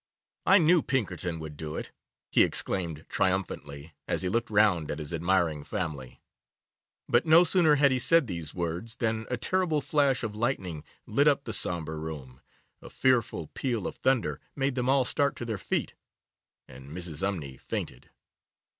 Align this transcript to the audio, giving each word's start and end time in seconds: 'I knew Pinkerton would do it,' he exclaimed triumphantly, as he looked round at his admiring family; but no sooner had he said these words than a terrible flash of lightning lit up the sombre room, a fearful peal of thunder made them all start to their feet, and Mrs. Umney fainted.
'I 0.47 0.57
knew 0.57 0.81
Pinkerton 0.81 1.37
would 1.37 1.55
do 1.55 1.75
it,' 1.75 1.91
he 2.31 2.41
exclaimed 2.41 3.05
triumphantly, 3.07 3.93
as 4.07 4.23
he 4.23 4.29
looked 4.29 4.49
round 4.49 4.89
at 4.89 4.97
his 4.97 5.13
admiring 5.13 5.63
family; 5.63 6.23
but 7.07 7.27
no 7.27 7.43
sooner 7.43 7.75
had 7.75 7.91
he 7.91 7.99
said 7.99 8.25
these 8.25 8.51
words 8.51 8.95
than 8.95 9.27
a 9.29 9.37
terrible 9.37 9.79
flash 9.79 10.23
of 10.23 10.35
lightning 10.35 10.83
lit 11.05 11.27
up 11.27 11.43
the 11.43 11.53
sombre 11.53 11.99
room, 11.99 12.41
a 12.81 12.89
fearful 12.89 13.49
peal 13.53 13.85
of 13.85 13.97
thunder 13.97 14.41
made 14.55 14.73
them 14.73 14.89
all 14.89 15.05
start 15.05 15.35
to 15.35 15.45
their 15.45 15.59
feet, 15.59 15.93
and 16.67 16.89
Mrs. 16.89 17.19
Umney 17.21 17.59
fainted. 17.61 18.09